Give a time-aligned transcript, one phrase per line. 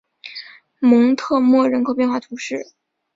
[0.79, 2.73] 蒙特莫人口变化图示